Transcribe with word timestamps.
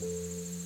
Música 0.00 0.63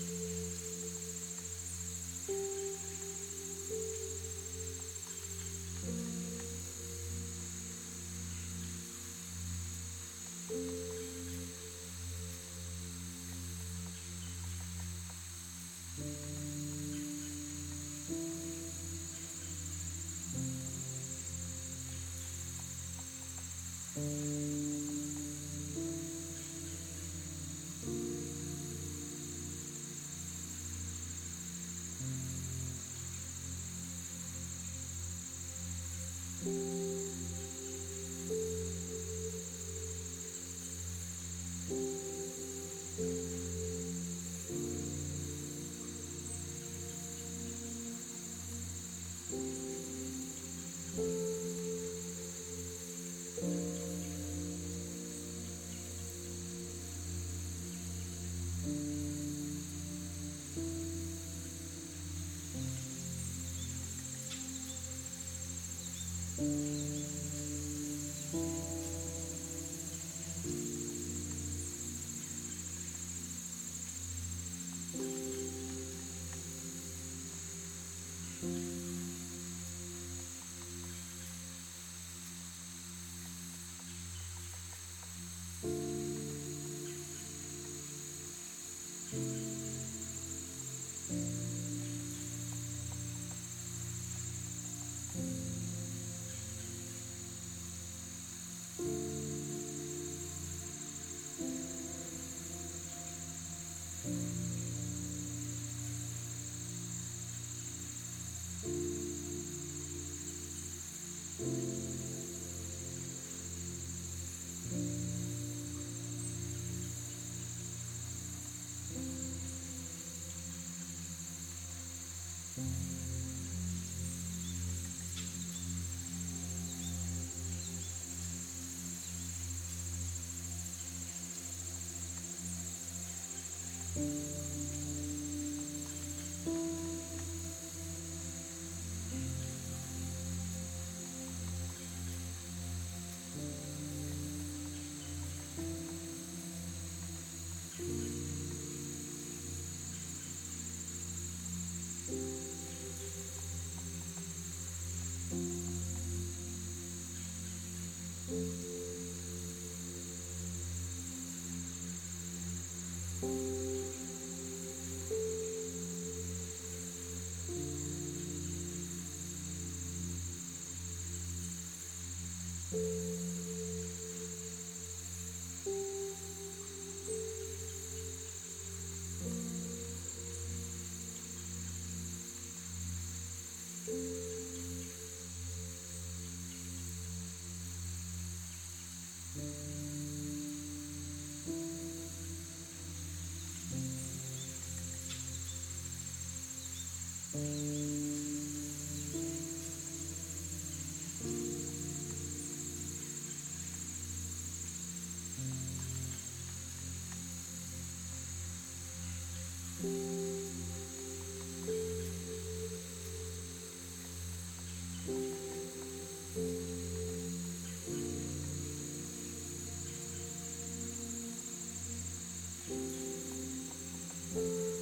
Música 224.35 224.78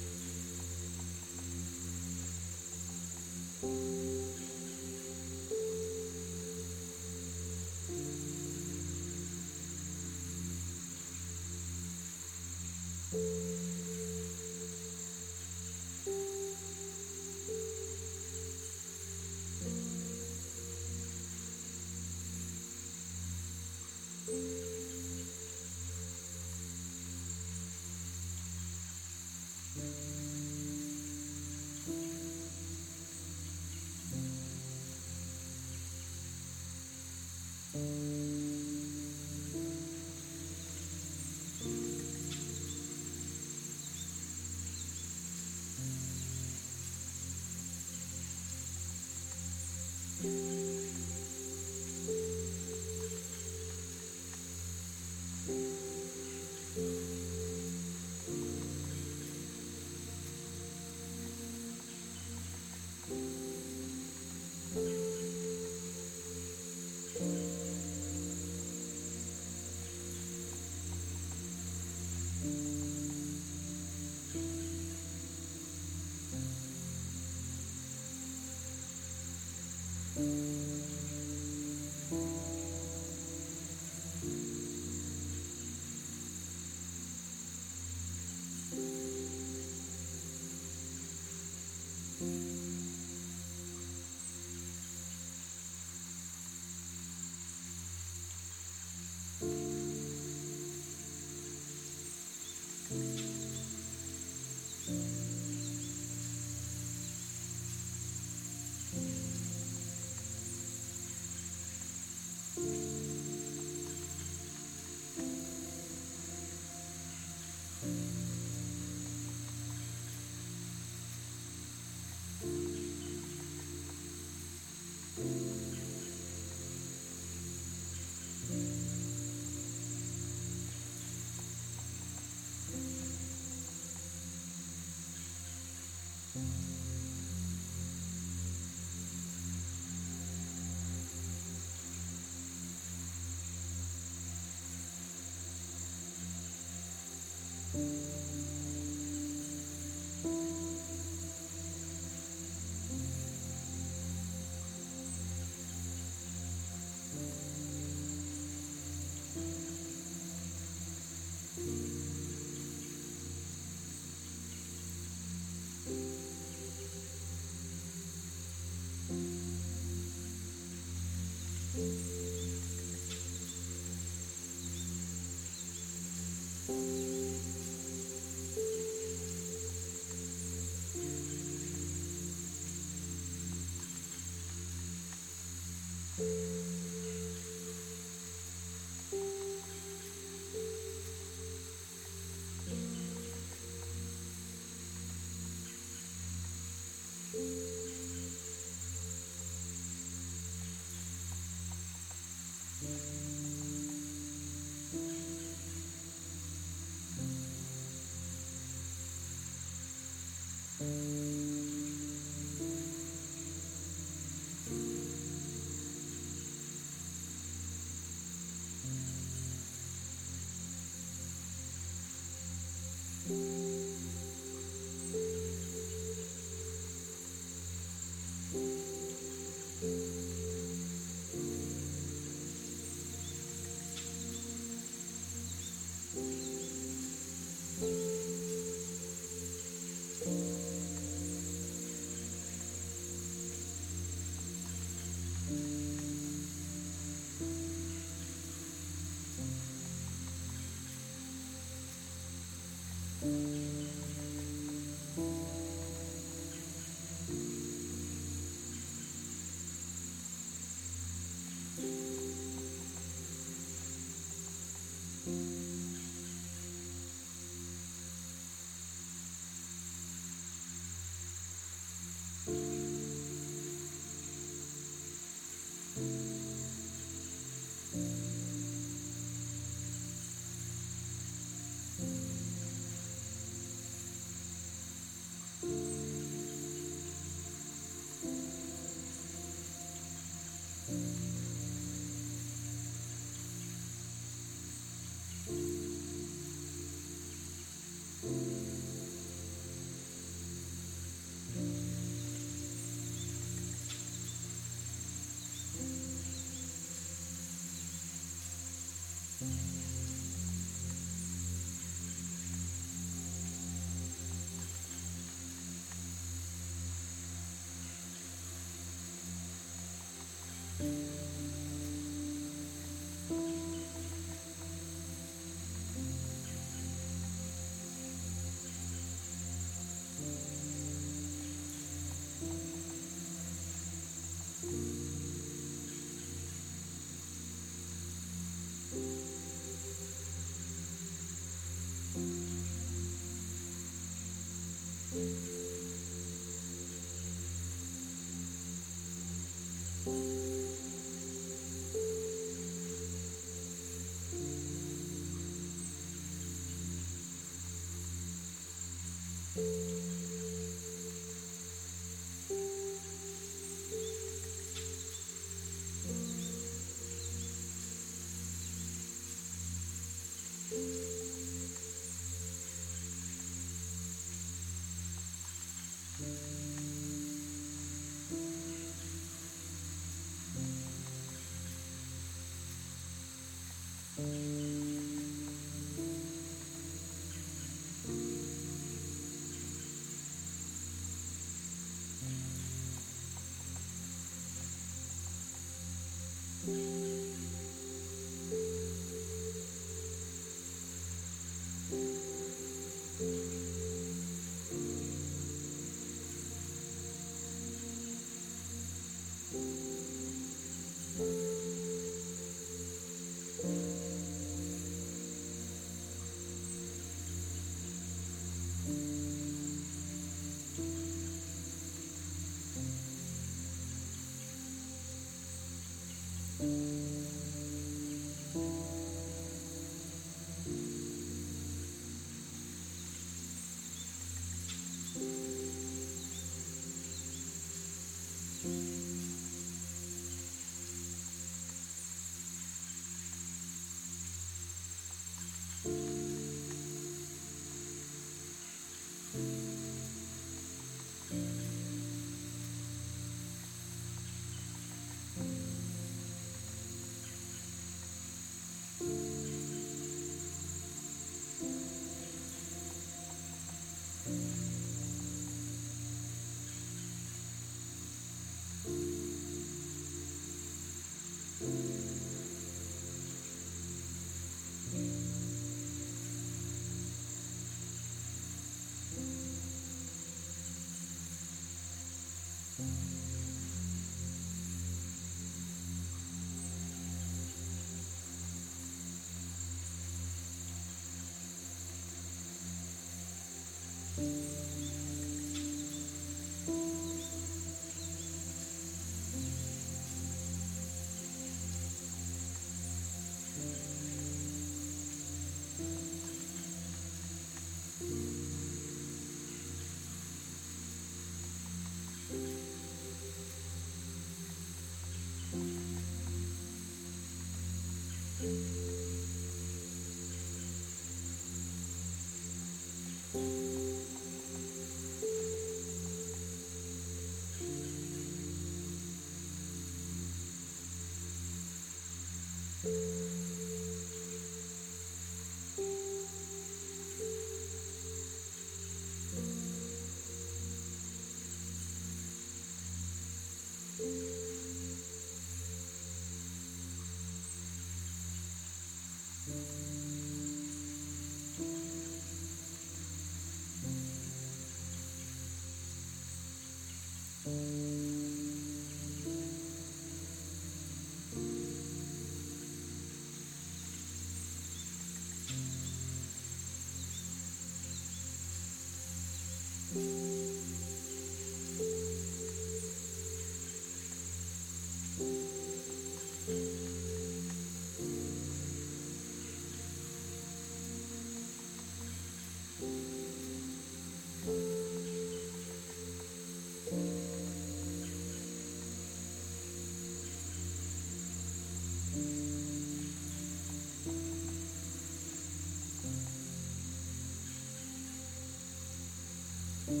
Thank 599.88 600.00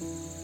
you. 0.00 0.43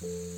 Bye. 0.00 0.37